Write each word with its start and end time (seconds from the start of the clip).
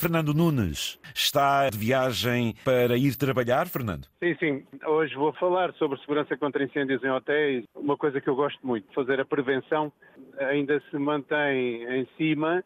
Fernando 0.00 0.32
Nunes. 0.32 0.98
Está 1.14 1.68
de 1.68 1.76
viagem 1.76 2.54
para 2.64 2.96
ir 2.96 3.14
trabalhar, 3.16 3.68
Fernando? 3.68 4.06
Sim, 4.18 4.34
sim. 4.40 4.66
Hoje 4.86 5.14
vou 5.14 5.30
falar 5.34 5.74
sobre 5.74 6.00
segurança 6.00 6.38
contra 6.38 6.64
incêndios 6.64 7.04
em 7.04 7.10
hotéis. 7.10 7.66
Uma 7.74 7.98
coisa 7.98 8.18
que 8.18 8.30
eu 8.30 8.34
gosto 8.34 8.66
muito, 8.66 8.90
fazer 8.94 9.20
a 9.20 9.26
prevenção. 9.26 9.92
Ainda 10.38 10.82
se 10.90 10.96
mantém 10.96 11.84
em 11.84 12.08
cima 12.16 12.64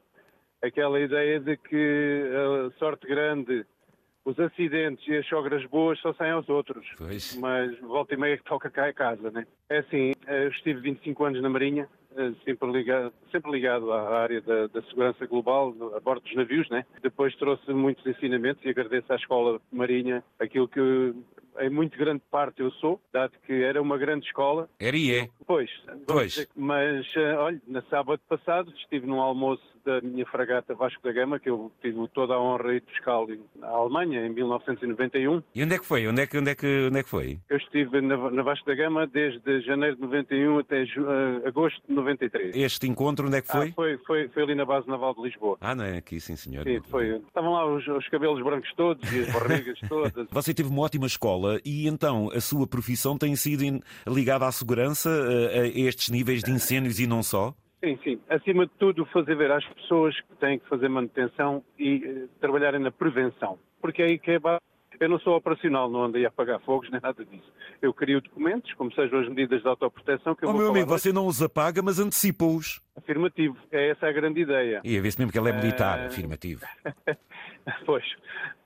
aquela 0.63 1.01
ideia 1.01 1.41
de 1.41 1.57
que 1.57 2.23
a 2.71 2.79
sorte 2.79 3.05
grande 3.09 3.67
os 4.25 4.39
acidentes 4.39 5.07
e 5.09 5.17
as 5.17 5.27
sogras 5.27 5.67
boas 5.67 5.99
só 5.99 6.15
saem 6.15 6.33
aos 6.33 6.49
outros. 6.49 6.87
Pois. 6.97 7.37
Mas 7.37 7.79
volta 7.81 8.15
e 8.15 8.17
meia 8.17 8.39
que 8.39 8.45
toca 8.45 8.71
cá 8.71 8.87
a 8.87 8.93
casa, 8.93 9.31
né? 9.33 9.45
É 9.69 9.79
assim, 9.79 10.13
eu 10.27 10.49
estive 10.51 10.81
25 10.81 11.25
anos 11.25 11.43
na 11.43 11.49
Marinha, 11.49 11.89
sempre 12.45 12.71
ligado, 12.71 13.13
sempre 13.31 13.51
ligado 13.51 13.93
à 13.93 14.19
área 14.19 14.41
da, 14.41 14.67
da, 14.69 14.83
segurança 14.83 15.27
global 15.27 15.75
a 15.97 16.01
bordo 16.01 16.23
dos 16.23 16.35
navios, 16.35 16.69
né? 16.71 16.85
Depois 17.03 17.35
trouxe 17.37 17.73
muitos 17.73 18.07
ensinamentos 18.07 18.65
e 18.65 18.69
agradeço 18.69 19.13
à 19.13 19.17
Escola 19.17 19.61
Marinha 19.73 20.23
aquilo 20.39 20.69
que 20.69 21.15
em 21.61 21.71
muito 21.71 21.97
grande 21.99 22.23
parte 22.31 22.61
eu 22.61 22.71
sou, 22.73 23.01
dado 23.13 23.33
que 23.47 23.53
era 23.53 23.81
uma 23.81 23.99
grande 23.99 24.27
escola. 24.27 24.69
Era 24.79 24.97
e 24.97 25.15
é. 25.15 25.29
Pois, 25.47 25.71
pois. 26.07 26.49
mas 26.57 27.07
eh, 27.17 27.35
olha, 27.35 27.61
na 27.67 27.83
sábado 27.83 28.21
passado 28.29 28.73
estive 28.77 29.07
num 29.07 29.21
almoço 29.21 29.63
da 29.85 30.01
minha 30.01 30.25
fragata 30.27 30.75
Vasco 30.75 31.03
da 31.03 31.13
Gama, 31.13 31.39
que 31.39 31.51
eu 31.51 31.71
tive 31.83 32.09
toda 32.09 32.35
a 32.35 32.41
honra 32.41 32.81
de 32.81 32.87
buscá-lo 32.87 33.29
na 33.57 33.69
Alemanha, 33.69 34.27
em 34.27 34.31
1991. 34.31 35.43
E 35.55 35.63
onde 35.63 35.75
é 35.75 35.79
que 35.79 35.85
foi? 35.85 36.07
Onde 36.09 36.23
é 36.23 36.27
que, 36.27 36.39
onde 36.39 36.51
é 36.51 36.55
que, 36.55 36.87
onde 36.89 36.99
é 36.99 37.03
que 37.03 37.09
foi? 37.09 37.39
Eu 37.49 37.59
estive 37.59 38.01
na, 38.01 38.17
na 38.31 38.43
Vasco 38.43 38.67
da 38.67 38.75
Gama 38.75 39.07
desde 39.07 39.61
janeiro 39.61 39.97
de 39.97 40.03
91 40.03 40.59
até 40.59 40.83
uh, 40.83 41.47
agosto 41.47 41.83
de 41.87 41.95
93. 41.95 42.57
Este 42.57 42.87
encontro 42.87 43.27
onde 43.27 43.37
é 43.37 43.43
que 43.43 43.49
foi? 43.49 43.69
Ah, 43.69 43.73
foi, 43.75 43.99
foi? 43.99 44.29
Foi 44.29 44.43
ali 44.43 44.55
na 44.55 44.65
base 44.65 44.89
naval 44.89 45.15
de 45.15 45.23
Lisboa. 45.23 45.59
Ah, 45.61 45.75
não 45.75 45.85
é 45.85 45.99
aqui, 45.99 46.19
sim 46.19 46.37
senhor. 46.37 46.65
Sim, 46.65 46.81
foi. 46.89 47.17
Estavam 47.17 47.53
lá 47.53 47.67
os, 47.67 47.87
os 47.87 48.09
cabelos 48.09 48.43
brancos 48.43 48.73
todos 48.75 49.13
e 49.13 49.21
as 49.21 49.33
barrigas 49.33 49.79
todas. 49.89 50.27
Você 50.31 50.55
teve 50.55 50.69
uma 50.71 50.83
ótima 50.83 51.07
escola 51.07 51.44
e 51.65 51.87
então 51.87 52.31
a 52.33 52.41
sua 52.41 52.67
profissão 52.67 53.17
tem 53.17 53.35
sido 53.37 53.83
ligada 54.07 54.47
à 54.47 54.53
segurança, 54.53 55.09
a, 55.09 55.61
a 55.63 55.67
estes 55.67 56.11
níveis 56.11 56.43
de 56.43 56.51
incêndios 56.51 56.99
e 57.01 57.07
não 57.07 57.23
só? 57.23 57.55
Sim, 57.85 57.99
sim. 58.03 58.21
Acima 58.31 58.65
de 58.67 58.73
tudo, 58.79 59.05
fazer 59.07 59.37
ver 59.37 59.51
às 59.51 59.65
pessoas 59.75 60.19
que 60.23 60.37
têm 60.41 60.59
que 60.59 60.67
fazer 60.69 60.89
manutenção 60.89 61.63
e 61.79 61.97
uh, 61.97 62.29
trabalharem 62.41 62.81
na 62.81 62.91
prevenção. 62.91 63.59
Porque 63.81 64.01
é 64.01 64.07
aí 64.07 64.19
que 64.19 64.31
é 64.31 64.39
eu 65.01 65.09
não 65.09 65.19
sou 65.19 65.37
operacional, 65.37 65.91
não 65.91 66.05
andei 66.05 66.25
a 66.25 66.29
apagar 66.29 66.61
fogos 66.61 66.91
nem 66.91 67.01
nada 67.01 67.25
disso. 67.25 67.53
Eu 67.83 67.93
crio 67.93 68.21
documentos, 68.21 68.73
como 68.75 68.93
sejam 68.95 69.21
as 69.21 69.29
medidas 69.29 69.61
de 69.61 69.69
autoproteção 69.69 70.35
que 70.35 70.45
eu 70.45 70.49
oh, 70.49 70.53
vou 70.53 70.61
meu 70.61 70.71
amigo, 70.71 70.89
você 70.89 71.13
não 71.13 71.27
os 71.27 71.43
apaga, 71.43 71.83
mas 71.83 71.99
antecipa-os. 71.99 72.81
Afirmativo, 72.97 73.57
é 73.73 73.91
essa 73.91 74.07
a 74.07 74.13
grande 74.13 74.41
ideia. 74.41 74.81
E 74.85 74.97
a 74.97 75.03
ver 75.03 75.11
se 75.11 75.19
mesmo 75.19 75.33
que 75.33 75.39
ele 75.39 75.51
é 75.51 75.53
militar, 75.53 75.99
uh... 75.99 76.07
afirmativo. 76.07 76.65
pois, 77.85 78.05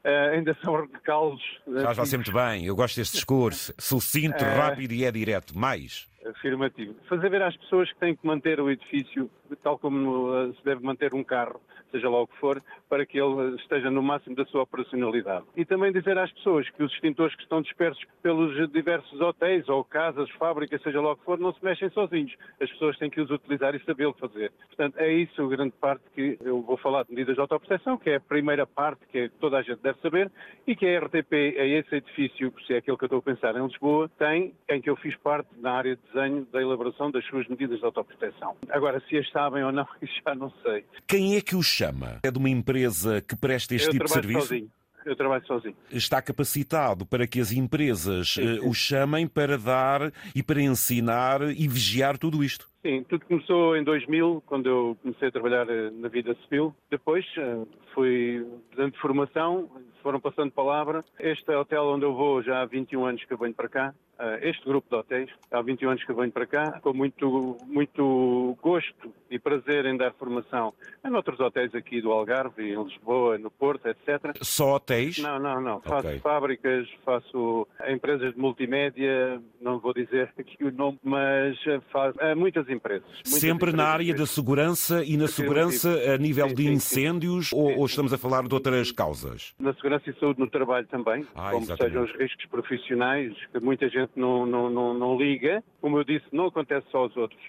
uh, 0.09 0.35
ainda 0.35 0.57
são 0.65 0.87
recaldos. 0.87 1.43
Faz 1.83 1.97
você 1.97 2.17
muito 2.17 2.33
bem, 2.33 2.65
eu 2.65 2.75
gosto 2.75 2.97
deste 2.97 3.15
discurso. 3.15 3.75
Sucinto, 3.79 4.43
uh... 4.43 4.57
rápido 4.57 4.93
e 4.93 5.05
é 5.05 5.13
direto. 5.13 5.57
Mais. 5.57 6.09
Afirmativo. 6.27 6.95
Fazer 7.09 7.31
ver 7.31 7.43
às 7.43 7.57
pessoas 7.57 7.91
que 7.93 7.99
têm 8.01 8.15
que 8.15 8.27
manter 8.27 8.61
o 8.61 8.71
edifício 8.71 9.31
tal 9.63 9.79
como 9.79 10.53
se 10.55 10.65
deve 10.65 10.83
manter 10.85 11.15
um 11.15 11.25
carro 11.25 11.61
seja 11.91 12.09
lá 12.09 12.21
o 12.21 12.27
que 12.27 12.37
for, 12.39 12.63
para 12.89 13.05
que 13.05 13.19
ele 13.19 13.57
esteja 13.57 13.91
no 13.91 14.03
máximo 14.03 14.37
da 14.37 14.45
sua 14.47 14.63
operacionalidade. 14.63 15.45
E 15.57 15.65
também 15.65 15.93
dizer 15.93 16.19
às 16.19 16.31
pessoas 16.33 16.69
que 16.71 16.83
os 16.83 16.93
extintores 16.93 17.35
que 17.35 17.43
estão 17.43 17.63
dispersos 17.63 18.03
pelos 18.23 18.71
diversos 18.73 19.21
hotéis 19.21 19.69
ou 19.69 19.85
casas, 19.85 20.31
fábricas, 20.33 20.83
seja 20.83 21.01
lá 21.01 21.13
o 21.13 21.17
que 21.17 21.25
for, 21.25 21.39
não 21.39 21.53
se 21.53 21.65
mexem 21.65 21.91
sozinhos. 21.91 22.35
As 22.61 22.71
pessoas 22.71 22.99
têm 22.99 23.11
que 23.11 23.21
os 23.21 23.31
utilizar 23.31 23.75
e 23.75 23.85
sabê-lo 23.85 24.15
fazer. 24.15 24.53
Portanto, 24.67 24.99
é 24.99 25.13
isso 25.13 25.43
a 25.43 25.49
grande 25.49 25.75
parte 25.81 26.05
que 26.15 26.39
eu 26.43 26.63
vou 26.63 26.77
falar 26.77 27.05
de 27.05 27.11
medidas 27.11 27.35
de 27.35 27.41
autoproteção, 27.41 27.97
que 27.97 28.11
é 28.11 28.17
a 28.17 28.21
primeira 28.21 28.67
parte 28.67 29.01
que 29.11 29.29
toda 29.41 29.59
a 29.59 29.63
gente 29.63 29.81
deve 29.81 29.98
saber 30.01 30.31
e 30.67 30.75
que 30.75 30.87
a 30.87 31.01
RTP, 31.01 31.33
é 31.33 31.67
esse 31.79 31.95
edifício, 31.95 32.53
se 32.67 32.75
é 32.75 32.79
aquele 32.79 32.97
que 32.97 33.05
eu 33.05 33.07
estou 33.07 33.19
a 33.19 33.23
pensar 33.23 33.57
em 33.57 33.67
Lisboa, 33.67 34.11
tem, 34.19 34.55
em 34.69 34.81
que 34.81 34.91
eu 34.91 34.97
fiz 34.97 35.17
parte 35.17 35.49
na 35.59 35.73
área 35.73 35.97
de 35.97 36.03
desenho 36.13 36.47
da 36.53 36.61
elaboração 36.61 37.11
das 37.11 37.25
suas 37.27 37.47
medidas 37.49 37.79
de 37.79 37.85
autoproteção. 37.85 38.57
Agora, 38.71 39.03
se 39.09 39.17
as 39.17 39.29
sabem 39.31 39.65
ou 39.65 39.73
não, 39.73 39.87
já 40.25 40.35
não 40.35 40.51
sei. 40.63 40.85
Quem 41.07 41.37
é 41.37 41.41
que 41.41 41.57
os 41.57 41.67
chama? 41.67 42.21
É 42.23 42.31
de 42.31 42.39
uma 42.39 42.51
empresa 42.51 43.21
que 43.21 43.37
presta 43.37 43.75
este 43.75 43.89
eu 43.89 43.93
tipo 43.93 44.05
de 44.05 44.11
serviço? 44.11 44.41
Sozinho. 44.41 44.71
Eu 45.05 45.17
trabalho 45.17 45.47
sozinho. 45.47 45.77
Está 45.91 46.21
capacitado 46.21 47.07
para 47.07 47.27
que 47.27 47.41
as 47.41 47.51
empresas 47.51 48.35
sim, 48.35 48.61
sim. 48.61 48.69
o 48.69 48.75
chamem 48.75 49.27
para 49.27 49.57
dar 49.57 50.13
e 50.35 50.43
para 50.43 50.61
ensinar 50.61 51.41
e 51.43 51.67
vigiar 51.67 52.19
tudo 52.19 52.45
isto? 52.45 52.69
Sim, 52.83 53.05
tudo 53.09 53.25
começou 53.25 53.77
em 53.77 53.83
2000, 53.83 54.43
quando 54.47 54.69
eu 54.69 54.99
comecei 55.03 55.29
a 55.29 55.33
trabalhar 55.33 55.69
eh, 55.69 55.91
na 55.91 56.09
vida 56.09 56.37
civil. 56.45 56.75
Depois 56.91 57.25
eh, 57.39 57.65
fui 57.95 58.47
dando 58.77 58.97
formação, 58.99 59.71
foram 60.09 60.21
passando 60.21 60.51
palavra. 60.51 61.05
Este 61.21 61.55
hotel 61.55 61.85
onde 61.85 62.07
eu 62.07 62.15
vou 62.15 62.43
já 62.43 62.63
há 62.63 62.65
21 62.65 63.05
anos 63.05 63.23
que 63.27 63.35
eu 63.35 63.37
venho 63.37 63.53
para 63.53 63.69
cá. 63.69 63.95
Eh, 64.21 64.51
este 64.51 64.65
grupo 64.65 64.89
de 64.91 64.97
hotéis, 64.97 65.31
há 65.51 65.63
21 65.63 65.91
anos 65.91 66.05
que 66.05 66.13
venho 66.13 66.33
para 66.33 66.47
cá, 66.47 66.81
com 66.81 66.93
muito, 66.93 67.57
muito 67.67 68.59
gosto 68.61 69.13
e 69.31 69.39
prazer 69.39 69.87
em 69.87 69.97
dar 69.97 70.13
formação 70.15 70.75
em 71.05 71.15
outros 71.15 71.39
hotéis 71.39 71.73
aqui 71.75 72.01
do 72.01 72.11
Algarve, 72.11 72.63
em 72.63 72.83
Lisboa, 72.83 73.39
no 73.39 73.51
Porto, 73.51 73.87
etc. 73.87 74.37
Só 74.43 74.75
hotéis? 74.75 75.19
Não, 75.19 75.39
não, 75.39 75.61
não. 75.61 75.77
Okay. 75.77 75.91
Faço 75.91 76.19
fábricas, 76.21 76.89
faço 77.05 77.67
empresas 77.89 78.35
de 78.35 78.41
multimédia, 78.41 79.41
não 79.61 79.79
vou 79.79 79.95
dizer 79.95 80.33
aqui 80.39 80.65
o 80.65 80.73
nome, 80.73 80.99
mas 81.05 81.57
faço 81.93 82.19
muitas 82.37 82.69
empresas. 82.69 83.09
Sempre 83.25 83.71
empresas 83.71 83.79
na 83.79 83.87
área 83.87 84.15
da 84.15 84.27
segurança 84.27 85.05
e 85.05 85.17
na 85.17 85.29
segurança 85.29 85.89
a 86.13 86.19
nível 86.19 86.49
sim, 86.49 86.55
de 86.57 86.69
incêndios 86.69 87.49
sim, 87.49 87.57
sim. 87.57 87.63
Ou, 87.63 87.79
ou, 87.79 87.87
estamos 87.87 88.13
a 88.13 88.19
falar 88.19 88.49
de 88.49 88.55
outras 88.55 88.91
causas? 88.91 89.55
Na 89.61 89.73
segurança 89.75 90.11
e 90.11 90.19
saúde 90.19 90.41
no 90.41 90.49
trabalho 90.49 90.87
também, 90.89 91.25
ah, 91.35 91.51
como 91.53 91.65
exatamente. 91.65 91.95
sejam 91.95 92.05
os 92.05 92.21
riscos 92.21 92.47
profissionais, 92.47 93.35
que 93.53 93.61
muita 93.61 93.89
gente 93.89 94.08
não, 94.15 94.47
não, 94.47 94.71
não, 94.71 94.95
não 94.95 95.19
liga. 95.19 95.63
Como 95.81 95.99
eu 95.99 96.05
disse, 96.05 96.27
não 96.33 96.47
acontece 96.47 96.87
só 96.91 96.99
aos 96.99 97.17
outros. 97.17 97.41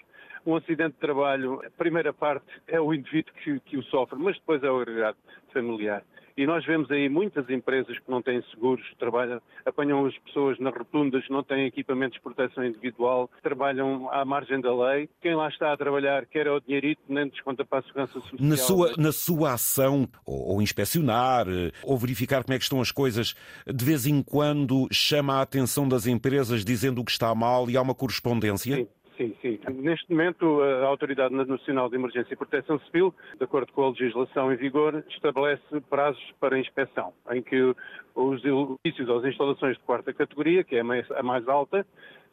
Um 0.46 0.56
acidente 0.56 0.94
de 0.94 1.00
trabalho, 1.00 1.62
a 1.64 1.70
primeira 1.70 2.12
parte 2.12 2.46
é 2.66 2.80
o 2.80 2.94
indivíduo 2.94 3.32
que, 3.42 3.60
que 3.60 3.76
o 3.76 3.82
sofre, 3.84 4.18
mas 4.18 4.36
depois 4.36 4.62
é 4.62 4.70
o 4.70 4.80
agregado 4.80 5.18
familiar. 5.52 6.02
E 6.40 6.46
nós 6.46 6.64
vemos 6.64 6.90
aí 6.90 7.06
muitas 7.06 7.50
empresas 7.50 7.98
que 7.98 8.10
não 8.10 8.22
têm 8.22 8.42
seguros, 8.50 8.82
trabalham, 8.98 9.42
apanham 9.66 10.06
as 10.06 10.16
pessoas 10.20 10.58
nas 10.58 10.74
rotundas, 10.74 11.22
não 11.28 11.42
têm 11.42 11.66
equipamentos 11.66 12.14
de 12.14 12.22
proteção 12.22 12.64
individual, 12.64 13.28
trabalham 13.42 14.10
à 14.10 14.24
margem 14.24 14.58
da 14.58 14.74
lei. 14.74 15.06
Quem 15.20 15.34
lá 15.34 15.50
está 15.50 15.70
a 15.70 15.76
trabalhar 15.76 16.24
quer 16.24 16.46
é 16.46 16.50
o 16.50 16.58
dinheirito, 16.58 17.02
nem 17.06 17.28
desconta 17.28 17.62
para 17.62 17.80
a 17.80 17.82
segurança 17.82 18.14
social. 18.14 18.38
Na 18.40 18.56
sua, 18.56 18.94
na 18.96 19.12
sua 19.12 19.52
ação, 19.52 20.08
ou, 20.24 20.54
ou 20.54 20.62
inspecionar, 20.62 21.46
eh, 21.46 21.72
ou 21.82 21.98
verificar 21.98 22.42
como 22.42 22.54
é 22.54 22.58
que 22.58 22.64
estão 22.64 22.80
as 22.80 22.90
coisas, 22.90 23.34
de 23.66 23.84
vez 23.84 24.06
em 24.06 24.22
quando 24.22 24.88
chama 24.90 25.34
a 25.34 25.42
atenção 25.42 25.86
das 25.86 26.06
empresas 26.06 26.64
dizendo 26.64 27.02
o 27.02 27.04
que 27.04 27.10
está 27.10 27.34
mal 27.34 27.68
e 27.68 27.76
há 27.76 27.82
uma 27.82 27.94
correspondência? 27.94 28.76
Sim. 28.76 28.88
Sim, 29.20 29.36
sim. 29.42 29.58
Neste 29.74 30.10
momento, 30.10 30.62
a 30.62 30.86
Autoridade 30.86 31.34
Nacional 31.34 31.90
de 31.90 31.96
Emergência 31.96 32.32
e 32.32 32.36
Proteção 32.36 32.80
Civil, 32.86 33.14
de 33.36 33.44
acordo 33.44 33.70
com 33.70 33.84
a 33.84 33.90
legislação 33.90 34.50
em 34.50 34.56
vigor, 34.56 35.04
estabelece 35.10 35.62
prazos 35.90 36.24
para 36.40 36.58
inspeção, 36.58 37.12
em 37.30 37.42
que 37.42 37.74
os 38.14 38.42
edifícios 38.42 39.10
ou 39.10 39.18
as 39.18 39.26
instalações 39.26 39.76
de 39.76 39.82
quarta 39.82 40.14
categoria, 40.14 40.64
que 40.64 40.74
é 40.74 40.80
a 40.80 41.22
mais 41.22 41.46
alta, 41.48 41.86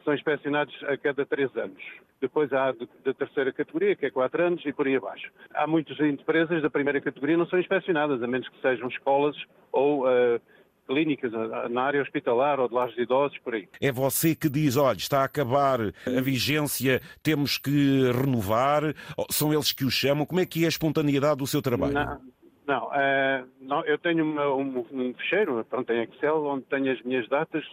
são 0.05 0.13
inspecionados 0.13 0.73
a 0.85 0.95
cada 0.95 1.25
três 1.25 1.53
anos. 1.57 1.83
Depois 2.21 2.53
há 2.53 2.73
da 3.03 3.13
terceira 3.13 3.51
categoria, 3.51 3.93
que 3.93 4.05
é 4.05 4.09
quatro 4.09 4.41
anos, 4.41 4.65
e 4.65 4.71
por 4.71 4.87
aí 4.87 4.95
abaixo. 4.95 5.29
Há 5.53 5.67
muitas 5.67 5.99
empresas 5.99 6.61
da 6.61 6.69
primeira 6.69 7.01
categoria 7.01 7.35
não 7.35 7.47
são 7.47 7.59
inspecionadas, 7.59 8.23
a 8.23 8.27
menos 8.27 8.47
que 8.47 8.61
sejam 8.61 8.87
escolas 8.87 9.35
ou 9.73 10.05
uh, 10.07 10.39
clínicas, 10.87 11.31
na 11.69 11.81
área 11.83 12.01
hospitalar 12.01 12.59
ou 12.59 12.67
de 12.67 12.73
lares 12.73 12.95
de 12.95 13.01
idosos, 13.01 13.37
por 13.39 13.53
aí. 13.53 13.67
É 13.81 13.91
você 13.91 14.35
que 14.35 14.49
diz, 14.49 14.77
olha, 14.77 14.97
está 14.97 15.21
a 15.21 15.25
acabar 15.25 15.79
a 15.81 16.21
vigência, 16.21 17.01
temos 17.21 17.57
que 17.57 18.11
renovar, 18.11 18.95
são 19.29 19.53
eles 19.53 19.71
que 19.71 19.85
o 19.85 19.91
chamam, 19.91 20.25
como 20.25 20.41
é 20.41 20.45
que 20.45 20.63
é 20.63 20.65
a 20.65 20.69
espontaneidade 20.69 21.37
do 21.37 21.47
seu 21.47 21.61
trabalho? 21.61 21.93
Não, 21.93 22.21
não, 22.65 22.93
é, 22.93 23.43
não 23.61 23.85
eu 23.85 23.97
tenho 23.97 24.23
uma, 24.23 24.47
um, 24.53 24.85
um 24.91 25.13
fecheiro, 25.13 25.65
pronto, 25.69 25.91
em 25.91 26.03
Excel, 26.03 26.43
onde 26.45 26.63
tenho 26.65 26.91
as 26.91 27.01
minhas 27.03 27.27
datas 27.29 27.63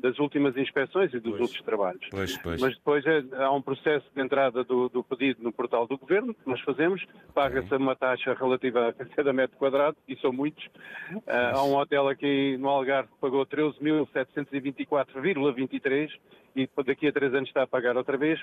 das 0.00 0.18
últimas 0.18 0.56
inspeções 0.56 1.14
e 1.14 1.20
dos 1.20 1.30
pois, 1.30 1.42
outros 1.42 1.62
trabalhos. 1.62 2.04
Pois, 2.10 2.36
pois. 2.38 2.60
Mas 2.60 2.74
depois 2.74 3.06
é, 3.06 3.22
há 3.36 3.52
um 3.52 3.62
processo 3.62 4.04
de 4.14 4.22
entrada 4.22 4.64
do, 4.64 4.88
do, 4.88 5.04
pedido 5.04 5.40
no 5.42 5.52
portal 5.52 5.86
do 5.86 5.96
Governo, 5.96 6.34
que 6.34 6.48
nós 6.48 6.60
fazemos, 6.62 7.06
paga-se 7.34 7.72
uma 7.74 7.94
taxa 7.94 8.34
relativa 8.34 8.88
a 8.88 8.92
cada 8.92 9.32
metro 9.32 9.56
quadrado, 9.56 9.96
e 10.08 10.16
são 10.16 10.32
muitos. 10.32 10.66
Uh, 10.66 11.54
há 11.54 11.62
um 11.64 11.76
hotel 11.76 12.08
aqui 12.08 12.56
no 12.58 12.68
Algarve 12.68 13.08
que 13.08 13.18
pagou 13.20 13.46
13.724,23 13.46 16.10
e 16.54 16.68
daqui 16.84 17.08
a 17.08 17.12
três 17.12 17.32
anos 17.34 17.48
está 17.48 17.62
a 17.62 17.66
pagar 17.66 17.96
outra 17.96 18.16
vez 18.16 18.40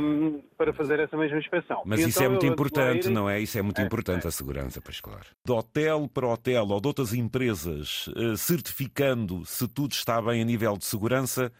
um, 0.00 0.40
para 0.56 0.72
fazer 0.72 1.00
essa 1.00 1.16
mesma 1.16 1.38
inspeção. 1.38 1.82
Mas 1.84 2.00
e 2.00 2.08
isso 2.08 2.18
então 2.18 2.26
é 2.26 2.28
muito 2.28 2.46
importante, 2.46 3.08
não 3.08 3.28
é? 3.28 3.40
Isso 3.40 3.58
é 3.58 3.62
muito 3.62 3.80
é, 3.80 3.84
importante, 3.84 4.24
é. 4.24 4.28
a 4.28 4.30
segurança, 4.30 4.80
pois 4.80 5.00
claro. 5.00 5.26
De 5.44 5.52
hotel 5.52 6.08
para 6.12 6.26
hotel 6.26 6.66
ou 6.68 6.80
de 6.80 6.88
outras 6.88 7.14
empresas, 7.14 8.08
uh, 8.08 8.36
certificando 8.36 9.44
se 9.44 9.68
tudo 9.68 9.92
está 9.92 10.20
bem 10.20 10.44
nível 10.46 10.76
de 10.76 10.84
segurança, 10.84 11.52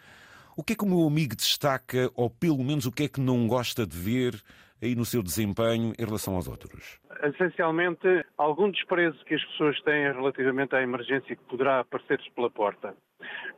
o 0.56 0.62
que 0.62 0.72
é 0.72 0.76
que 0.76 0.84
o 0.84 0.88
meu 0.88 1.06
amigo 1.06 1.36
destaca, 1.36 2.10
ou 2.14 2.30
pelo 2.30 2.64
menos 2.64 2.86
o 2.86 2.92
que 2.92 3.04
é 3.04 3.08
que 3.08 3.20
não 3.20 3.46
gosta 3.46 3.86
de 3.86 3.96
ver 3.96 4.40
aí 4.82 4.94
no 4.94 5.04
seu 5.04 5.22
desempenho 5.22 5.92
em 5.98 6.04
relação 6.04 6.34
aos 6.34 6.48
outros? 6.48 6.98
Essencialmente, 7.22 8.24
algum 8.38 8.70
desprezo 8.70 9.22
que 9.24 9.34
as 9.34 9.44
pessoas 9.44 9.80
têm 9.82 10.12
relativamente 10.12 10.74
à 10.74 10.82
emergência 10.82 11.36
que 11.36 11.42
poderá 11.44 11.80
aparecer-lhes 11.80 12.28
pela 12.30 12.50
porta, 12.50 12.94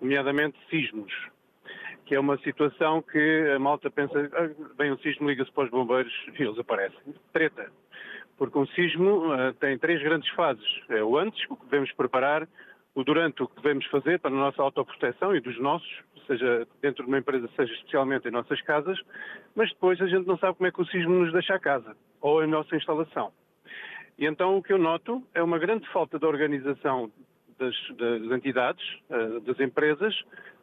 nomeadamente 0.00 0.56
sismos, 0.70 1.12
que 2.04 2.14
é 2.14 2.20
uma 2.20 2.38
situação 2.38 3.02
que 3.02 3.52
a 3.54 3.58
malta 3.58 3.90
pensa, 3.90 4.30
ah, 4.32 4.48
bem, 4.76 4.92
um 4.92 4.98
sismo 4.98 5.28
liga-se 5.28 5.52
para 5.52 5.64
os 5.64 5.70
bombeiros 5.70 6.12
e 6.38 6.42
eles 6.42 6.58
aparecem. 6.58 7.14
Treta. 7.32 7.70
Porque 8.36 8.58
um 8.58 8.66
sismo 8.68 9.34
uh, 9.34 9.52
tem 9.54 9.76
três 9.78 10.00
grandes 10.02 10.28
fases. 10.30 10.64
É 10.88 11.02
o 11.02 11.18
antes, 11.18 11.44
o 11.50 11.56
que 11.56 11.64
devemos 11.64 11.92
preparar, 11.92 12.48
durante, 13.04 13.42
o 13.42 13.48
que 13.48 13.56
devemos 13.56 13.86
fazer 13.86 14.18
para 14.18 14.30
a 14.30 14.34
nossa 14.34 14.62
autoproteção 14.62 15.34
e 15.34 15.40
dos 15.40 15.58
nossos, 15.60 15.88
seja 16.26 16.66
dentro 16.82 17.04
de 17.04 17.08
uma 17.08 17.18
empresa, 17.18 17.48
seja 17.56 17.72
especialmente 17.74 18.28
em 18.28 18.30
nossas 18.30 18.60
casas, 18.62 18.98
mas 19.54 19.70
depois 19.70 20.00
a 20.00 20.06
gente 20.06 20.26
não 20.26 20.38
sabe 20.38 20.56
como 20.56 20.68
é 20.68 20.72
que 20.72 20.80
o 20.80 20.86
sismo 20.86 21.14
nos 21.14 21.32
deixa 21.32 21.54
a 21.54 21.58
casa 21.58 21.96
ou 22.20 22.40
a 22.40 22.46
nossa 22.46 22.76
instalação. 22.76 23.32
E 24.18 24.26
então 24.26 24.56
o 24.58 24.62
que 24.62 24.72
eu 24.72 24.78
noto 24.78 25.22
é 25.34 25.42
uma 25.42 25.58
grande 25.58 25.88
falta 25.88 26.18
de 26.18 26.26
organização 26.26 27.10
das, 27.58 27.74
das 27.96 28.32
entidades, 28.36 28.84
uh, 29.10 29.40
das 29.40 29.58
empresas, 29.60 30.14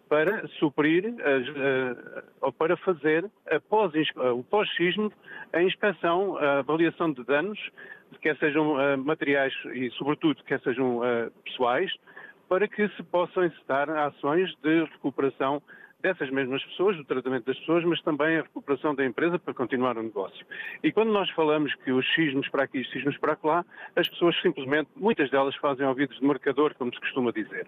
para 0.08 0.48
suprir 0.60 1.06
uh, 1.06 2.24
ou 2.42 2.52
para 2.52 2.78
fazer 2.78 3.30
após 3.50 3.92
o 4.36 4.44
pós-sismo 4.44 5.12
a 5.52 5.64
inspeção, 5.64 6.38
a 6.38 6.60
avaliação 6.60 7.12
de 7.12 7.24
danos, 7.24 7.60
quer 8.22 8.38
sejam 8.38 8.98
materiais 8.98 9.54
e, 9.74 9.90
sobretudo, 9.92 10.44
quer 10.44 10.60
sejam 10.62 11.02
pessoais, 11.44 11.92
para 12.48 12.68
que 12.68 12.88
se 12.90 13.04
possam 13.04 13.46
incitar 13.46 13.90
ações 13.90 14.54
de 14.62 14.84
recuperação 14.86 15.62
dessas 16.06 16.30
mesmas 16.30 16.64
pessoas, 16.64 16.96
do 16.98 17.04
tratamento 17.04 17.46
das 17.46 17.58
pessoas, 17.58 17.84
mas 17.84 18.00
também 18.04 18.38
a 18.38 18.42
recuperação 18.44 18.94
da 18.94 19.04
empresa 19.04 19.40
para 19.40 19.56
continuar 19.56 19.98
o 19.98 20.04
negócio. 20.04 20.46
E 20.84 20.92
quando 20.92 21.12
nós 21.12 21.28
falamos 21.32 21.74
que 21.84 21.92
os 21.92 22.06
sismos 22.14 22.48
para 22.50 22.64
aqui 22.64 22.78
e 22.78 22.82
os 22.82 22.92
sismos 22.92 23.18
para 23.18 23.36
lá, 23.44 23.66
as 23.96 24.08
pessoas 24.08 24.40
simplesmente, 24.40 24.88
muitas 24.96 25.32
delas 25.32 25.56
fazem 25.56 25.84
ouvidos 25.84 26.20
de 26.20 26.24
marcador, 26.24 26.76
como 26.76 26.94
se 26.94 27.00
costuma 27.00 27.32
dizer. 27.32 27.66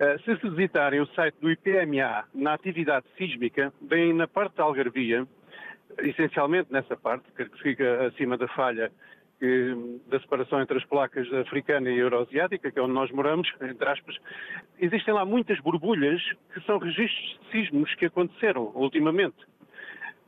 Uh, 0.00 0.18
se 0.22 0.40
se 0.40 0.48
visitarem 0.48 1.00
o 1.00 1.06
site 1.08 1.34
do 1.42 1.50
IPMA 1.50 2.24
na 2.34 2.54
atividade 2.54 3.04
sísmica, 3.18 3.70
bem 3.82 4.14
na 4.14 4.26
parte 4.26 4.56
da 4.56 4.62
Algarvia, 4.62 5.26
essencialmente 5.98 6.72
nessa 6.72 6.96
parte, 6.96 7.24
que 7.36 7.44
fica 7.62 8.06
acima 8.06 8.38
da 8.38 8.48
falha 8.48 8.90
que, 9.44 10.00
da 10.08 10.18
separação 10.20 10.62
entre 10.62 10.78
as 10.78 10.84
placas 10.86 11.30
africana 11.34 11.90
e 11.90 11.98
euroasiática, 11.98 12.70
que 12.70 12.78
é 12.78 12.82
onde 12.82 12.94
nós 12.94 13.10
moramos, 13.10 13.52
entre 13.60 13.86
aspas, 13.86 14.16
existem 14.80 15.12
lá 15.12 15.24
muitas 15.26 15.60
borbulhas 15.60 16.22
que 16.54 16.60
são 16.62 16.78
registros 16.78 17.38
de 17.42 17.50
sismos 17.50 17.94
que 17.96 18.06
aconteceram 18.06 18.72
ultimamente. 18.74 19.36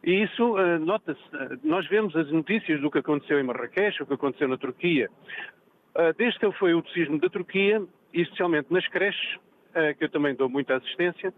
E 0.04 0.22
isso 0.22 0.54
uh, 0.54 0.78
nota-se. 0.78 1.20
nós 1.64 1.86
vemos 1.88 2.14
as 2.14 2.30
notícias 2.30 2.80
do 2.80 2.90
que 2.90 2.98
aconteceu 2.98 3.40
em 3.40 3.42
Marrakech, 3.42 4.02
o 4.02 4.06
que 4.06 4.12
aconteceu 4.12 4.48
na 4.48 4.58
Turquia. 4.58 5.08
Uh, 5.94 6.12
desde 6.18 6.38
que 6.38 6.52
foi 6.52 6.74
o 6.74 6.86
sismo 6.88 7.18
da 7.18 7.30
Turquia, 7.30 7.82
especialmente 8.12 8.70
nas 8.70 8.86
creches, 8.88 9.36
uh, 9.36 9.96
que 9.96 10.04
eu 10.04 10.10
também 10.10 10.34
dou 10.34 10.50
muita 10.50 10.76
assistência, 10.76 11.32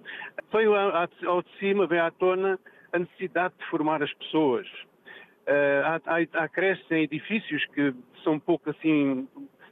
veio 0.53 0.75
ao 0.75 1.43
de 1.43 1.59
cima, 1.61 1.87
veio 1.87 2.03
à 2.03 2.11
tona 2.11 2.59
a 2.93 2.99
necessidade 2.99 3.55
de 3.57 3.65
formar 3.67 4.03
as 4.03 4.13
pessoas, 4.15 4.67
há, 5.85 6.01
há, 6.07 6.45
há 6.45 6.49
creches 6.49 6.91
em 6.91 7.03
edifícios 7.03 7.65
que 7.75 7.95
são 8.23 8.35
um 8.35 8.39
pouco 8.41 8.71
assim 8.71 9.27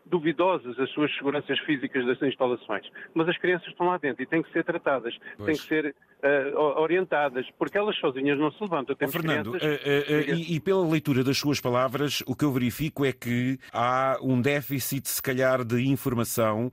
duvidosas 0.09 0.79
as 0.79 0.91
suas 0.91 1.13
seguranças 1.17 1.59
físicas 1.61 2.07
das 2.07 2.21
instalações, 2.23 2.87
mas 3.15 3.29
as 3.29 3.37
crianças 3.39 3.69
estão 3.69 3.87
lá 3.87 3.99
dentro 3.99 4.23
e 4.23 4.27
têm 4.27 4.43
que 4.43 4.53
ser 4.53 4.65
tratadas, 4.65 5.15
pois. 5.37 5.47
têm 5.47 5.57
que 5.57 5.63
ser 5.63 5.95
uh, 6.23 6.81
orientadas, 6.81 7.47
porque 7.59 7.77
elas 7.77 7.97
sozinhas 7.97 8.39
não 8.39 8.51
se 8.53 8.63
levantam. 8.63 8.95
Temos 8.95 9.15
oh, 9.15 9.19
Fernando, 9.19 9.53
crianças... 9.53 9.81
uh, 9.81 10.33
uh, 10.33 10.35
e, 10.37 10.57
e, 10.57 10.61
pela 10.61 10.87
leitura 10.89 11.25
das 11.25 11.39
suas 11.39 11.61
palavras, 11.61 12.23
o 12.27 12.35
que 12.35 12.45
eu 12.45 12.53
verifico 12.53 13.05
é 13.05 13.13
que 13.13 13.59
há 13.73 14.19
um 14.23 14.41
déficit, 14.41 15.09
se 15.09 15.21
calhar, 15.21 15.65
de 15.65 15.87
informação 15.87 16.71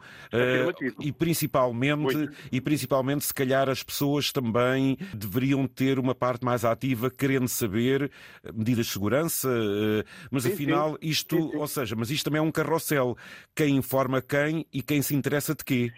e 0.99 1.11
principalmente, 1.11 2.29
e 2.51 2.61
principalmente, 2.61 3.25
se 3.25 3.33
calhar, 3.33 3.69
as 3.69 3.83
pessoas 3.83 4.31
também 4.31 4.97
deveriam 5.13 5.67
ter 5.67 5.99
uma 5.99 6.13
parte 6.13 6.45
mais 6.45 6.63
ativa, 6.65 7.09
querendo 7.09 7.47
saber 7.47 8.11
medidas 8.53 8.87
de 8.87 8.91
segurança, 8.91 9.49
mas 10.31 10.43
sim, 10.43 10.53
afinal 10.53 10.91
sim. 10.91 10.97
isto, 11.01 11.35
sim, 11.35 11.57
ou 11.57 11.67
seja, 11.67 11.95
mas 11.95 12.11
isto 12.11 12.25
também 12.25 12.39
é 12.39 12.41
um 12.41 12.51
carrossel. 12.51 13.15
Quem 13.55 13.75
informa 13.75 14.21
quem 14.21 14.65
e 14.73 14.81
quem 14.81 15.01
se 15.01 15.15
interessa 15.15 15.53
de 15.55 15.63
quê? 15.63 15.91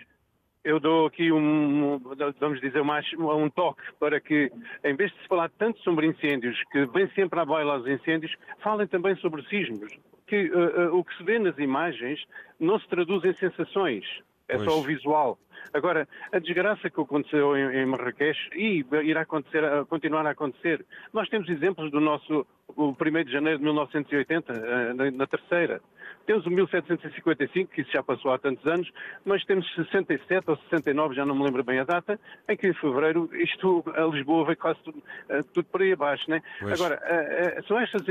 eu 0.66 0.80
dou 0.80 1.06
aqui 1.06 1.32
um, 1.32 2.00
vamos 2.40 2.60
dizer, 2.60 2.84
mais, 2.84 3.06
um 3.14 3.50
toque 3.52 3.84
para 4.00 4.20
que, 4.20 4.52
em 4.84 4.96
vez 4.96 5.12
de 5.12 5.22
se 5.22 5.28
falar 5.28 5.50
tanto 5.60 5.80
sobre 5.82 6.08
incêndios, 6.08 6.60
que 6.72 6.88
vem 6.88 7.08
sempre 7.12 7.40
à 7.40 7.46
baila 7.46 7.78
os 7.78 7.88
incêndios, 7.88 8.36
falem 8.64 8.88
também 8.88 9.16
sobre 9.18 9.44
sismos. 9.44 9.94
Que 10.26 10.50
uh, 10.50 10.90
uh, 10.90 10.98
o 10.98 11.04
que 11.06 11.16
se 11.16 11.24
vê 11.24 11.38
nas 11.38 11.56
imagens 11.60 12.20
não 12.60 12.80
se 12.80 12.88
traduz 12.88 13.24
em 13.24 13.34
sensações, 13.34 14.04
é 14.48 14.56
pois. 14.56 14.70
só 14.70 14.80
o 14.80 14.84
visual. 14.84 15.40
Agora, 15.74 16.08
a 16.32 16.40
desgraça 16.40 16.90
que 16.90 17.02
aconteceu 17.02 17.56
em, 17.58 17.80
em 17.80 17.86
Marrakech 17.86 18.40
e 18.56 18.86
irá 19.04 19.22
acontecer, 19.22 19.64
continuar 19.90 20.26
a 20.26 20.32
acontecer, 20.32 20.86
nós 21.12 21.28
temos 21.28 21.50
exemplos 21.50 21.92
do 21.92 22.00
nosso 22.00 22.46
o 22.76 22.90
1 22.90 23.24
de 23.24 23.32
janeiro 23.32 23.60
de 23.60 23.64
1980, 23.64 24.54
eh, 24.54 24.94
na, 24.94 25.12
na 25.12 25.28
terceira. 25.28 25.82
Temos 26.26 26.46
o 26.46 26.50
1755, 26.50 27.72
que 27.72 27.82
isso 27.82 27.92
já 27.92 28.02
passou 28.02 28.32
há 28.32 28.40
tantos 28.40 28.66
anos, 28.66 28.92
mas 29.24 29.46
temos 29.46 29.72
67 29.76 30.50
ou 30.50 30.58
69, 30.58 31.16
já 31.16 31.26
não 31.26 31.36
me 31.36 31.44
lembro 31.44 31.64
bem 31.64 31.80
a 31.80 31.84
data, 31.84 32.20
em 32.50 32.58
que 32.58 32.68
em 32.68 32.74
fevereiro 32.74 33.30
isto, 33.34 33.84
a 33.96 34.06
Lisboa 34.06 34.46
veio 34.46 34.58
quase 34.58 34.80
tudo, 34.84 35.04
eh, 35.30 35.44
tudo 35.54 35.66
por 35.66 35.82
aí 35.82 35.94
abaixo. 35.94 36.30
Né? 36.30 36.42
Agora, 36.62 37.00
eh, 37.04 37.62
são 37.68 37.80
estas 37.80 38.02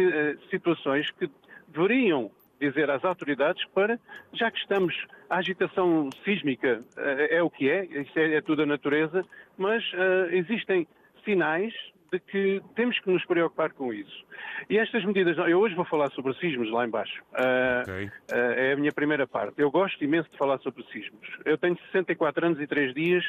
situações 0.50 1.10
que 1.12 1.30
deveriam 1.68 2.30
dizer 2.60 2.90
às 2.90 3.04
autoridades 3.04 3.64
para, 3.74 3.98
já 4.32 4.50
que 4.50 4.58
estamos, 4.58 4.94
a 5.28 5.36
agitação 5.36 6.08
sísmica 6.24 6.82
é 6.96 7.42
o 7.42 7.50
que 7.50 7.68
é, 7.68 7.84
isso 7.84 8.18
é, 8.18 8.36
é 8.36 8.40
tudo 8.40 8.62
a 8.62 8.66
natureza, 8.66 9.24
mas 9.56 9.82
existem 10.30 10.86
sinais 11.24 11.72
de 12.14 12.20
que 12.20 12.62
temos 12.76 12.98
que 13.00 13.10
nos 13.10 13.24
preocupar 13.24 13.72
com 13.72 13.92
isso. 13.92 14.24
E 14.70 14.78
estas 14.78 15.04
medidas, 15.04 15.36
eu 15.36 15.58
hoje 15.58 15.74
vou 15.74 15.84
falar 15.84 16.10
sobre 16.12 16.32
sismos 16.34 16.70
lá 16.70 16.86
embaixo. 16.86 17.22
Uh, 17.32 17.82
okay. 17.82 18.06
uh, 18.06 18.52
é 18.56 18.72
a 18.72 18.76
minha 18.76 18.92
primeira 18.92 19.26
parte. 19.26 19.54
Eu 19.60 19.70
gosto 19.70 20.02
imenso 20.02 20.30
de 20.30 20.38
falar 20.38 20.58
sobre 20.58 20.84
sismos. 20.84 21.28
Eu 21.44 21.58
tenho 21.58 21.76
64 21.92 22.46
anos 22.46 22.60
e 22.60 22.66
3 22.66 22.94
dias, 22.94 23.24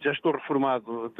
já 0.00 0.12
estou 0.12 0.32
reformado 0.32 1.12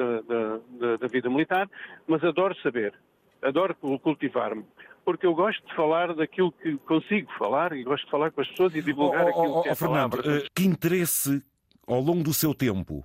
da 1.01 1.09
vida 1.09 1.29
militar, 1.29 1.69
mas 2.07 2.23
adoro 2.23 2.55
saber, 2.63 2.95
adoro 3.43 3.75
cultivar-me 3.75 4.65
porque 5.09 5.25
eu 5.25 5.35
gosto 5.35 5.67
de 5.67 5.75
falar 5.75 6.15
daquilo 6.15 6.53
que 6.53 6.77
consigo 6.81 7.33
falar 7.39 7.73
e 7.73 7.83
gosto 7.83 8.05
de 8.05 8.11
falar 8.11 8.31
com 8.31 8.43
as 8.43 8.49
pessoas 8.49 8.75
e 8.75 8.83
divulgar 8.83 9.25
oh, 9.25 9.29
oh, 9.29 9.31
aquilo 9.31 9.55
oh, 9.55 9.63
que 9.63 9.69
é 9.71 9.75
Fernando, 9.75 10.19
palavra. 10.19 10.45
que 10.55 10.67
interesse 10.67 11.43
ao 11.87 11.99
longo 11.99 12.23
do 12.23 12.35
seu 12.35 12.53
tempo 12.53 13.03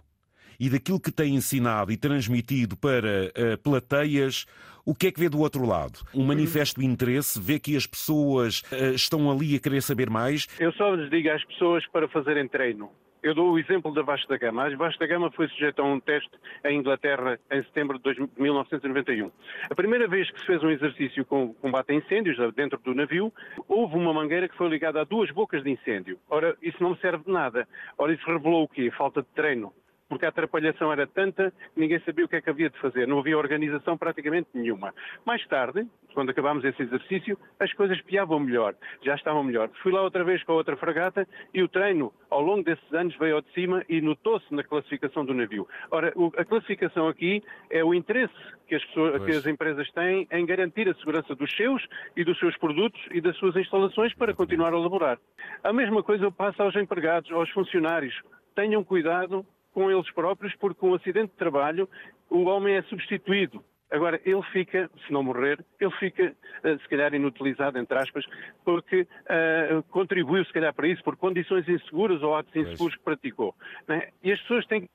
e 0.59 0.69
daquilo 0.69 0.99
que 0.99 1.13
tem 1.13 1.33
ensinado 1.33 1.93
e 1.93 1.95
transmitido 1.95 2.75
para 2.75 3.07
uh, 3.07 3.57
plateias, 3.63 4.45
o 4.85 4.93
que 4.93 5.07
é 5.07 5.11
que 5.13 5.19
vê 5.21 5.29
do 5.29 5.39
outro 5.39 5.65
lado? 5.65 5.99
Um 6.13 6.25
manifesto 6.25 6.81
de 6.81 6.85
interesse? 6.85 7.39
Vê 7.39 7.57
que 7.57 7.73
as 7.73 7.87
pessoas 7.87 8.63
uh, 8.73 8.93
estão 8.93 9.31
ali 9.31 9.55
a 9.55 9.59
querer 9.61 9.81
saber 9.81 10.09
mais? 10.09 10.45
Eu 10.59 10.73
só 10.73 10.93
lhes 10.95 11.09
digo 11.09 11.29
às 11.29 11.45
pessoas 11.45 11.87
para 11.87 12.09
fazerem 12.09 12.49
treino. 12.49 12.91
Eu 13.23 13.33
dou 13.33 13.53
o 13.53 13.57
exemplo 13.57 13.93
da 13.93 14.01
Vasta 14.01 14.37
Gama. 14.37 14.65
A 14.65 14.75
Vasta 14.75 15.07
Gama 15.07 15.31
foi 15.31 15.47
sujeita 15.47 15.81
a 15.81 15.85
um 15.85 15.97
teste 15.97 16.29
em 16.65 16.77
Inglaterra 16.77 17.39
em 17.49 17.63
setembro 17.63 17.97
de 17.97 18.29
1991. 18.37 19.31
A 19.69 19.73
primeira 19.73 20.09
vez 20.09 20.29
que 20.29 20.41
se 20.41 20.45
fez 20.45 20.61
um 20.61 20.69
exercício 20.69 21.23
com 21.23 21.53
combate 21.53 21.93
a 21.93 21.95
incêndios 21.95 22.37
dentro 22.53 22.77
do 22.79 22.93
navio, 22.93 23.31
houve 23.65 23.95
uma 23.95 24.13
mangueira 24.13 24.49
que 24.49 24.57
foi 24.57 24.67
ligada 24.67 24.99
a 24.99 25.05
duas 25.05 25.31
bocas 25.31 25.63
de 25.63 25.71
incêndio. 25.71 26.19
Ora, 26.29 26.57
isso 26.61 26.83
não 26.83 26.97
serve 26.97 27.23
de 27.23 27.31
nada. 27.31 27.65
Ora, 27.97 28.11
isso 28.11 28.25
revelou 28.25 28.63
o 28.63 28.67
quê? 28.67 28.91
Falta 28.91 29.21
de 29.21 29.27
treino 29.29 29.73
porque 30.13 30.27
a 30.27 30.29
atrapalhação 30.29 30.91
era 30.91 31.07
tanta 31.07 31.51
que 31.73 31.79
ninguém 31.79 31.99
sabia 32.01 32.25
o 32.25 32.27
que 32.27 32.35
é 32.35 32.41
que 32.41 32.49
havia 32.49 32.69
de 32.69 32.77
fazer, 32.79 33.07
não 33.07 33.17
havia 33.17 33.35
organização 33.35 33.97
praticamente 33.97 34.47
nenhuma. 34.53 34.93
Mais 35.25 35.43
tarde, 35.47 35.87
quando 36.13 36.29
acabámos 36.29 36.63
esse 36.63 36.83
exercício, 36.83 37.35
as 37.59 37.73
coisas 37.73 37.99
piavam 38.01 38.39
melhor, 38.39 38.75
já 39.03 39.15
estavam 39.15 39.43
melhor. 39.43 39.71
Fui 39.81 39.91
lá 39.91 40.03
outra 40.03 40.23
vez 40.23 40.43
com 40.43 40.51
a 40.51 40.55
outra 40.55 40.77
fragata 40.77 41.27
e 41.51 41.63
o 41.63 41.67
treino, 41.67 42.13
ao 42.29 42.41
longo 42.41 42.63
desses 42.63 42.93
anos, 42.93 43.17
veio 43.17 43.37
ao 43.37 43.41
de 43.41 43.51
cima 43.53 43.83
e 43.89 44.01
notou-se 44.01 44.45
na 44.53 44.63
classificação 44.63 45.25
do 45.25 45.33
navio. 45.33 45.67
Ora, 45.89 46.13
a 46.37 46.45
classificação 46.45 47.07
aqui 47.07 47.41
é 47.71 47.83
o 47.83 47.91
interesse 47.91 48.33
que 48.67 48.75
as, 48.75 48.85
pessoas, 48.85 49.25
que 49.25 49.31
as 49.31 49.47
empresas 49.47 49.91
têm 49.93 50.27
em 50.31 50.45
garantir 50.45 50.87
a 50.87 50.93
segurança 50.93 51.33
dos 51.33 51.51
seus 51.55 51.83
e 52.15 52.23
dos 52.23 52.37
seus 52.37 52.55
produtos 52.57 53.01
e 53.11 53.19
das 53.19 53.35
suas 53.37 53.55
instalações 53.55 54.13
para 54.13 54.35
continuar 54.35 54.73
a 54.73 54.77
laborar. 54.77 55.17
A 55.63 55.73
mesma 55.73 56.03
coisa 56.03 56.25
eu 56.25 56.31
passo 56.31 56.61
aos 56.61 56.75
empregados, 56.75 57.31
aos 57.31 57.49
funcionários. 57.49 58.13
Tenham 58.55 58.83
cuidado 58.83 59.43
com 59.73 59.91
eles 59.91 60.09
próprios, 60.11 60.55
porque 60.55 60.79
com 60.79 60.91
um 60.91 60.95
acidente 60.95 61.31
de 61.31 61.37
trabalho 61.37 61.89
o 62.29 62.43
homem 62.45 62.75
é 62.75 62.81
substituído. 62.83 63.63
Agora, 63.91 64.19
ele 64.25 64.41
fica, 64.51 64.89
se 65.05 65.13
não 65.13 65.21
morrer, 65.21 65.63
ele 65.79 65.91
fica, 65.99 66.35
eh, 66.63 66.77
se 66.79 66.89
calhar, 66.89 67.13
inutilizado, 67.13 67.77
entre 67.77 67.95
aspas, 67.95 68.25
porque 68.65 69.01
uh, 69.01 69.83
contribuiu, 69.91 70.43
se 70.45 70.51
calhar, 70.51 70.73
para 70.73 70.87
isso, 70.87 71.03
por 71.03 71.15
condições 71.15 71.69
inseguras 71.69 72.23
ou 72.23 72.35
atos 72.35 72.55
inseguros 72.55 72.95
que 72.95 73.03
praticou. 73.03 73.53
Né? 73.87 74.09
E 74.23 74.31
as 74.31 74.41
pessoas 74.41 74.65
têm 74.65 74.81
que 74.81 74.89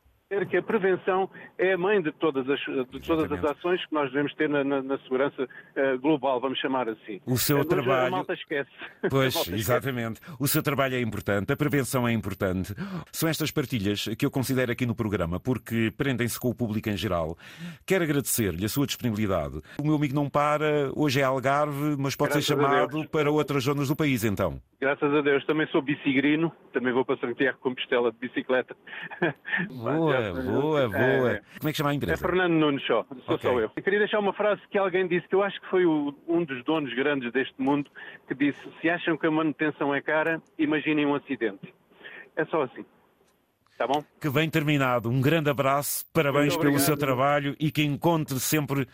a 0.56 0.62
prevenção 0.62 1.30
é 1.56 1.72
a 1.72 1.78
mãe 1.78 2.00
de 2.02 2.12
todas 2.12 2.48
as, 2.48 2.60
de 2.60 3.00
todas 3.00 3.30
as 3.30 3.44
ações 3.44 3.84
que 3.86 3.94
nós 3.94 4.10
devemos 4.10 4.34
ter 4.34 4.48
na, 4.48 4.62
na, 4.64 4.82
na 4.82 4.98
segurança 4.98 5.42
uh, 5.44 5.98
global, 6.00 6.40
vamos 6.40 6.58
chamar 6.58 6.88
assim. 6.88 7.20
O 7.26 7.36
seu 7.36 7.58
Mas 7.58 7.66
trabalho. 7.66 8.06
A 8.08 8.10
malta 8.10 8.34
esquece. 8.34 8.70
Pois, 9.10 9.34
malta 9.34 9.54
exatamente. 9.54 10.20
Esquece. 10.20 10.36
O 10.40 10.48
seu 10.48 10.62
trabalho 10.62 10.94
é 10.94 11.00
importante, 11.00 11.52
a 11.52 11.56
prevenção 11.56 12.06
é 12.06 12.12
importante. 12.12 12.74
São 13.12 13.28
estas 13.28 13.50
partilhas 13.50 14.08
que 14.18 14.24
eu 14.24 14.30
considero 14.30 14.72
aqui 14.72 14.86
no 14.86 14.94
programa, 14.94 15.40
porque 15.40 15.92
prendem-se 15.96 16.38
com 16.38 16.48
o 16.48 16.54
público 16.54 16.88
em 16.88 16.96
geral. 16.96 17.36
Quero 17.86 18.04
agradecer-lhe 18.04 18.64
a 18.64 18.68
sua 18.68 18.86
disponibilidade. 18.86 19.60
O 19.80 19.84
meu 19.84 19.96
amigo 19.96 20.14
não 20.14 20.28
para, 20.28 20.90
hoje 20.94 21.20
é 21.20 21.24
Algarve, 21.24 21.96
mas 21.98 22.14
pode 22.14 22.32
Graças 22.32 22.46
ser 22.46 22.54
chamado 22.54 23.08
para 23.08 23.30
outras 23.30 23.64
zonas 23.64 23.88
do 23.88 23.96
país, 23.96 24.24
então. 24.24 24.60
Graças 24.80 25.12
a 25.12 25.20
Deus. 25.20 25.44
Também 25.44 25.66
sou 25.68 25.82
bicigrino, 25.82 26.52
também 26.72 26.92
vou 26.92 27.04
para 27.04 27.16
Santiago 27.18 27.58
com 27.60 27.70
Compostela 27.70 28.12
de 28.12 28.18
bicicleta. 28.18 28.76
Boa, 29.68 30.27
boa, 30.32 30.88
boa. 30.88 31.32
É, 31.32 31.42
Como 31.58 31.68
é 31.68 31.72
que 31.72 31.76
chama 31.76 31.90
a 31.90 31.94
empresa? 31.94 32.14
É 32.14 32.16
Fernando 32.16 32.52
Nunes 32.52 32.84
só, 32.86 33.04
sou 33.26 33.34
okay. 33.34 33.50
só 33.50 33.60
eu. 33.60 33.70
Eu 33.74 33.82
queria 33.82 33.98
deixar 33.98 34.18
uma 34.18 34.32
frase 34.32 34.60
que 34.70 34.78
alguém 34.78 35.06
disse, 35.06 35.28
que 35.28 35.34
eu 35.34 35.42
acho 35.42 35.60
que 35.60 35.66
foi 35.68 35.84
o, 35.84 36.14
um 36.26 36.44
dos 36.44 36.64
donos 36.64 36.94
grandes 36.94 37.32
deste 37.32 37.54
mundo, 37.60 37.90
que 38.26 38.34
disse, 38.34 38.60
se 38.80 38.88
acham 38.88 39.16
que 39.16 39.26
a 39.26 39.30
manutenção 39.30 39.94
é 39.94 40.00
cara, 40.00 40.40
imaginem 40.58 41.06
um 41.06 41.14
acidente. 41.14 41.72
É 42.36 42.44
só 42.46 42.62
assim. 42.62 42.84
Tá 43.78 43.86
bom? 43.86 44.04
Que 44.20 44.28
bem 44.28 44.50
terminado. 44.50 45.08
Um 45.08 45.20
grande 45.20 45.48
abraço, 45.48 46.04
parabéns 46.12 46.56
pelo 46.56 46.80
seu 46.80 46.96
trabalho 46.96 47.54
e 47.60 47.70
que 47.70 47.84
encontre 47.84 48.40
sempre 48.40 48.88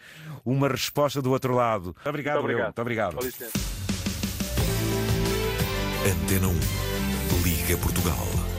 uma 0.44 0.68
resposta 0.68 1.22
do 1.22 1.32
outro 1.32 1.54
lado. 1.54 1.96
Obrigado, 2.04 2.34
Muito 2.34 2.44
obrigado. 2.44 2.66
Muito 2.66 2.80
obrigado. 2.82 3.16
Com 3.16 3.24
licença. 3.24 3.58
Antena 6.06 6.48
1. 6.48 6.84
Liga 7.42 7.78
Portugal. 7.78 8.53